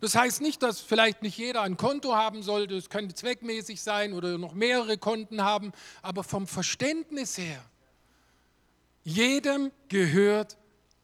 [0.01, 4.13] Das heißt nicht, dass vielleicht nicht jeder ein Konto haben sollte, es könnte zweckmäßig sein
[4.13, 7.65] oder noch mehrere Konten haben, aber vom Verständnis her,
[9.05, 10.57] jedem gehört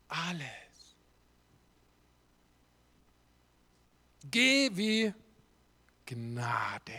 [0.08, 0.63] alles.
[4.30, 5.12] Geh wie
[6.06, 6.92] Gnade.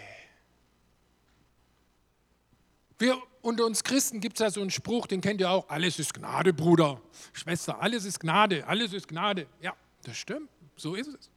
[2.97, 5.99] Wir unter uns Christen gibt es ja so einen Spruch, den kennt ihr auch, alles
[5.99, 6.99] ist Gnade, Bruder,
[7.33, 9.47] Schwester, alles ist Gnade, alles ist Gnade.
[9.61, 11.29] Ja, das stimmt, so ist es.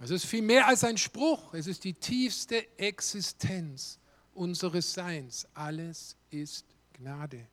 [0.00, 3.98] Es ist viel mehr als ein Spruch, es ist die tiefste Existenz
[4.34, 5.46] unseres Seins.
[5.54, 7.46] Alles ist Gnade.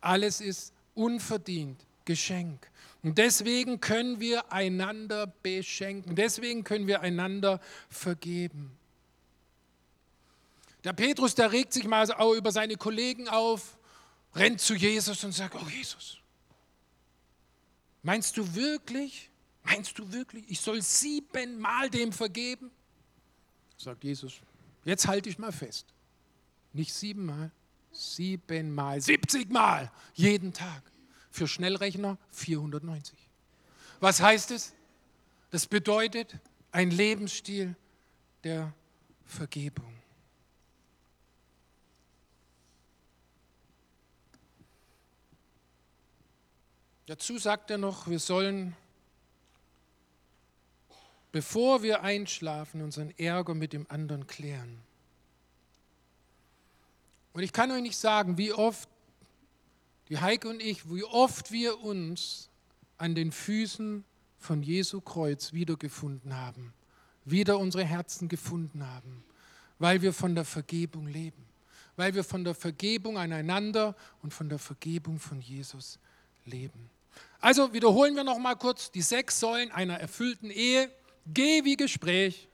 [0.00, 2.70] Alles ist unverdient Geschenk.
[3.02, 8.76] Und deswegen können wir einander beschenken, deswegen können wir einander vergeben.
[10.84, 13.78] Der Petrus, der regt sich mal auch über seine Kollegen auf,
[14.34, 16.18] rennt zu Jesus und sagt, oh Jesus,
[18.02, 19.30] meinst du wirklich,
[19.64, 22.70] Meinst du wirklich, ich soll siebenmal dem vergeben?
[23.76, 24.40] Sagt Jesus,
[24.84, 25.86] jetzt halte ich mal fest.
[26.72, 27.50] Nicht siebenmal,
[27.92, 30.82] siebenmal, siebzigmal jeden Tag.
[31.32, 33.18] Für Schnellrechner 490.
[33.98, 34.72] Was heißt es?
[35.50, 36.38] Das bedeutet
[36.70, 37.74] ein Lebensstil
[38.44, 38.72] der
[39.24, 39.92] Vergebung.
[47.06, 48.76] Dazu sagt er noch, wir sollen
[51.32, 54.78] bevor wir einschlafen, unseren Ärger mit dem anderen klären.
[57.32, 58.88] Und ich kann euch nicht sagen, wie oft,
[60.12, 62.50] die Heike und ich, wie oft wir uns
[62.98, 64.04] an den Füßen
[64.38, 66.74] von Jesu Kreuz wiedergefunden haben,
[67.24, 69.24] wieder unsere Herzen gefunden haben,
[69.78, 71.42] weil wir von der Vergebung leben,
[71.96, 75.98] weil wir von der Vergebung aneinander und von der Vergebung von Jesus
[76.44, 76.90] leben.
[77.40, 80.90] Also wiederholen wir noch mal kurz die sechs Säulen einer erfüllten Ehe.
[81.24, 82.48] Geh wie Gespräch,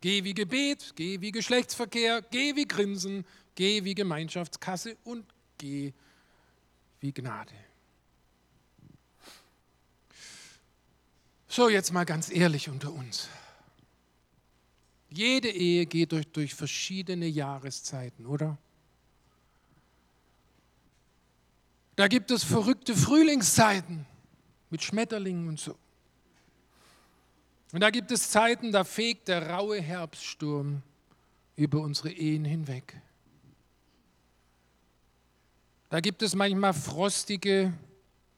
[0.00, 5.26] geh wie Gebet, geh wie Geschlechtsverkehr, geh wie Grinsen, geh wie Gemeinschaftskasse und
[5.58, 5.92] geh
[7.02, 7.52] wie Gnade.
[11.48, 13.28] So, jetzt mal ganz ehrlich unter uns.
[15.10, 18.56] Jede Ehe geht durch, durch verschiedene Jahreszeiten, oder?
[21.96, 24.06] Da gibt es verrückte Frühlingszeiten
[24.70, 25.76] mit Schmetterlingen und so.
[27.72, 30.82] Und da gibt es Zeiten, da fegt der raue Herbststurm
[31.56, 32.96] über unsere Ehen hinweg.
[35.92, 37.70] Da gibt es manchmal frostige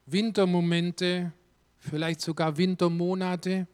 [0.07, 1.31] Wintermomente,
[1.79, 3.65] vielleicht sogar Wintermonate.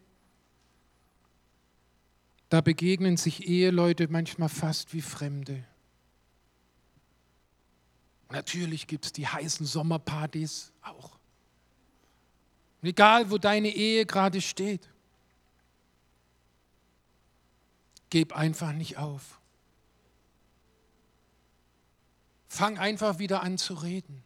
[2.48, 5.66] Da begegnen sich Eheleute manchmal fast wie Fremde.
[8.30, 11.18] Natürlich gibt es die heißen Sommerpartys auch.
[12.84, 14.88] Egal, wo deine Ehe gerade steht,
[18.12, 19.41] Geb einfach nicht auf.
[22.52, 24.26] Fang einfach wieder an zu reden.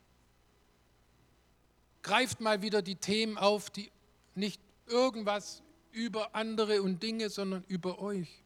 [2.02, 3.92] Greift mal wieder die Themen auf, die
[4.34, 5.62] nicht irgendwas
[5.92, 8.44] über andere und Dinge, sondern über euch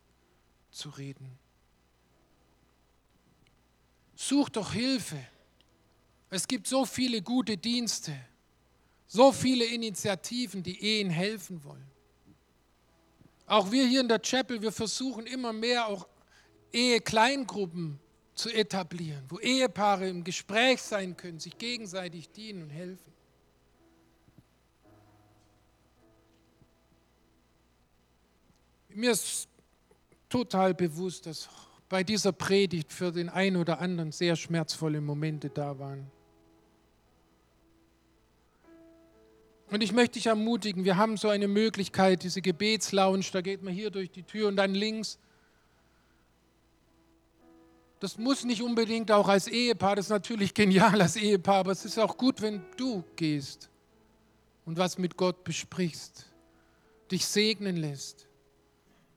[0.69, 1.39] zu reden.
[4.17, 5.25] Sucht doch Hilfe.
[6.29, 8.13] Es gibt so viele gute Dienste,
[9.07, 11.89] so viele Initiativen, die Ehen helfen wollen.
[13.45, 16.05] Auch wir hier in der Chapel, wir versuchen immer mehr auch
[16.73, 17.97] Ehe-Kleingruppen
[18.39, 23.11] zu etablieren, wo Ehepaare im Gespräch sein können, sich gegenseitig dienen und helfen.
[28.89, 29.49] Mir ist
[30.29, 31.49] total bewusst, dass
[31.89, 36.09] bei dieser Predigt für den einen oder anderen sehr schmerzvolle Momente da waren.
[39.69, 43.73] Und ich möchte dich ermutigen, wir haben so eine Möglichkeit, diese Gebetslounge, da geht man
[43.73, 45.19] hier durch die Tür und dann links.
[47.99, 51.83] Das muss nicht unbedingt auch als Ehepaar, das ist natürlich genial als Ehepaar, aber es
[51.83, 53.69] ist auch gut, wenn du gehst
[54.65, 56.25] und was mit Gott besprichst,
[57.11, 58.27] dich segnen lässt.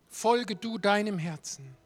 [0.09, 1.77] Folge du deinem Herzen.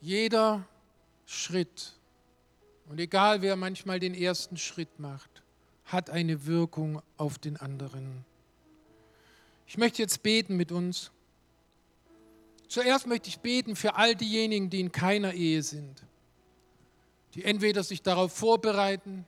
[0.00, 0.66] Jeder
[1.26, 1.94] Schritt
[2.90, 5.42] und egal wer manchmal den ersten Schritt macht,
[5.84, 8.24] hat eine Wirkung auf den anderen.
[9.66, 11.12] Ich möchte jetzt beten mit uns.
[12.70, 16.04] Zuerst möchte ich beten für all diejenigen, die in keiner Ehe sind,
[17.34, 19.26] die entweder sich darauf vorbereiten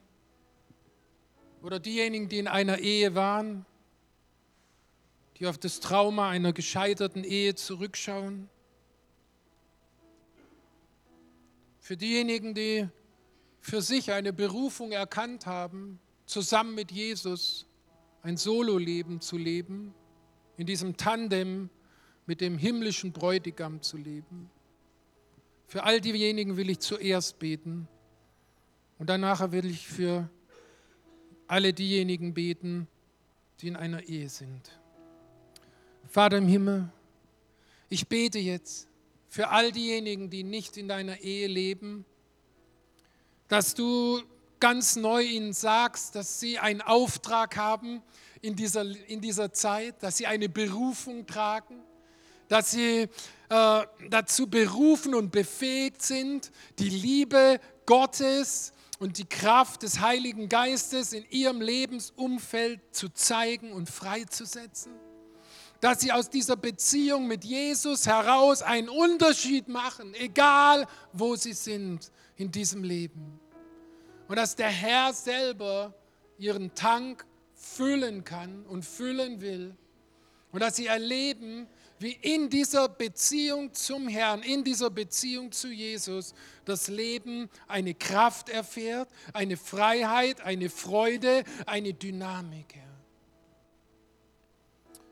[1.60, 3.66] oder diejenigen, die in einer Ehe waren,
[5.38, 8.48] die auf das Trauma einer gescheiterten Ehe zurückschauen.
[11.80, 12.88] Für diejenigen, die
[13.58, 17.66] für sich eine Berufung erkannt haben, zusammen mit Jesus
[18.22, 19.92] ein Sololeben zu leben,
[20.56, 21.70] in diesem Tandem
[22.26, 24.50] mit dem himmlischen Bräutigam zu leben.
[25.66, 27.88] Für all diejenigen will ich zuerst beten
[28.98, 30.28] und danach will ich für
[31.46, 32.86] alle diejenigen beten,
[33.60, 34.78] die in einer Ehe sind.
[36.08, 36.90] Vater im Himmel,
[37.88, 38.88] ich bete jetzt
[39.28, 42.04] für all diejenigen, die nicht in deiner Ehe leben,
[43.48, 44.22] dass du
[44.60, 48.02] ganz neu ihnen sagst, dass sie einen Auftrag haben
[48.40, 51.82] in dieser, in dieser Zeit, dass sie eine Berufung tragen,
[52.52, 53.08] dass sie
[53.48, 61.14] äh, dazu berufen und befähigt sind, die Liebe Gottes und die Kraft des Heiligen Geistes
[61.14, 64.92] in ihrem Lebensumfeld zu zeigen und freizusetzen
[65.80, 72.12] dass sie aus dieser Beziehung mit Jesus heraus einen Unterschied machen, egal wo sie sind
[72.36, 73.40] in diesem Leben.
[74.28, 75.92] Und dass der Herr selber
[76.38, 79.74] ihren Tank füllen kann und füllen will.
[80.52, 81.66] Und dass sie erleben,
[82.02, 86.34] wie in dieser Beziehung zum Herrn, in dieser Beziehung zu Jesus,
[86.64, 92.74] das Leben eine Kraft erfährt, eine Freiheit, eine Freude, eine Dynamik.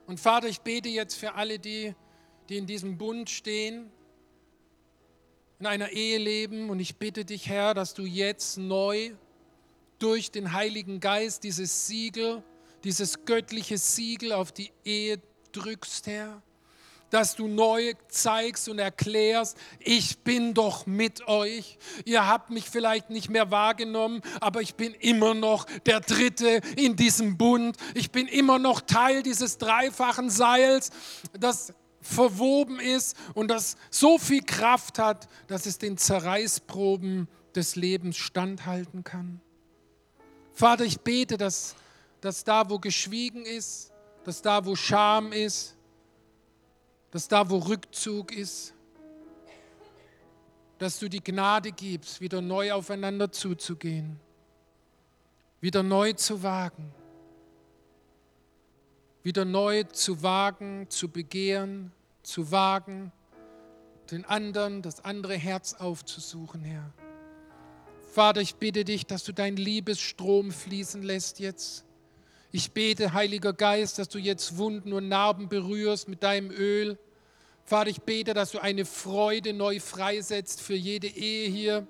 [0.06, 1.94] Und Vater, ich bete jetzt für alle die,
[2.48, 3.90] die in diesem Bund stehen,
[5.60, 6.68] in einer Ehe leben.
[6.68, 9.12] Und ich bitte dich, Herr, dass du jetzt neu
[10.00, 12.42] durch den Heiligen Geist dieses Siegel,
[12.82, 15.20] dieses göttliche Siegel auf die Ehe
[15.52, 16.42] drückst, Herr
[17.10, 21.78] dass du neu zeigst und erklärst, ich bin doch mit euch.
[22.04, 26.96] Ihr habt mich vielleicht nicht mehr wahrgenommen, aber ich bin immer noch der Dritte in
[26.96, 27.76] diesem Bund.
[27.94, 30.90] Ich bin immer noch Teil dieses dreifachen Seils,
[31.38, 38.16] das verwoben ist und das so viel Kraft hat, dass es den Zerreißproben des Lebens
[38.16, 39.40] standhalten kann.
[40.52, 41.74] Vater, ich bete, dass,
[42.20, 43.92] dass da, wo geschwiegen ist,
[44.24, 45.76] dass da, wo Scham ist,
[47.10, 48.74] dass da, wo Rückzug ist,
[50.78, 54.18] dass du die Gnade gibst, wieder neu aufeinander zuzugehen,
[55.60, 56.92] wieder neu zu wagen,
[59.22, 61.92] wieder neu zu wagen, zu begehren,
[62.22, 63.12] zu wagen,
[64.10, 66.92] den anderen, das andere Herz aufzusuchen, Herr.
[68.12, 71.84] Vater, ich bitte dich, dass du deinen Liebesstrom fließen lässt jetzt
[72.52, 76.98] ich bete, Heiliger Geist, dass du jetzt Wunden und Narben berührst mit deinem Öl.
[77.64, 81.86] Vater, ich bete, dass du eine Freude neu freisetzt für jede Ehe hier,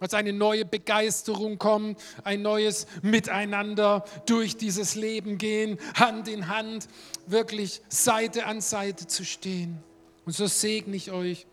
[0.00, 6.88] dass eine neue Begeisterung kommt, ein neues Miteinander durch dieses Leben gehen, Hand in Hand,
[7.26, 9.78] wirklich Seite an Seite zu stehen.
[10.26, 11.46] Und so segne ich euch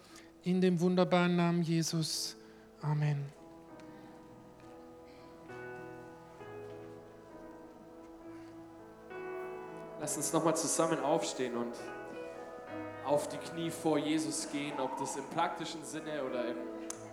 [0.44, 2.36] in dem wunderbaren Namen Jesus.
[2.82, 3.35] Amen.
[10.06, 11.74] Lass uns nochmal zusammen aufstehen und
[13.06, 16.58] auf die Knie vor Jesus gehen, ob das im praktischen Sinne oder im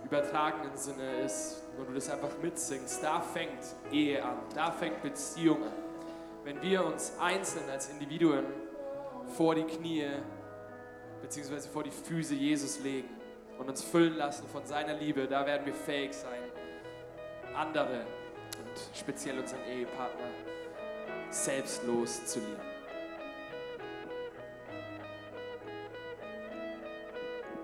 [0.05, 3.03] übertragenen Sinne ist, wenn du das einfach mitsingst.
[3.03, 5.73] Da fängt Ehe an, da fängt Beziehung an.
[6.43, 8.45] Wenn wir uns einzeln als Individuen
[9.35, 10.11] vor die Knie
[11.23, 11.61] bzw.
[11.61, 13.09] vor die Füße Jesus legen
[13.57, 16.43] und uns füllen lassen von seiner Liebe, da werden wir fähig sein,
[17.55, 20.29] andere und speziell unseren Ehepartner
[21.31, 22.72] selbstlos zu lieben.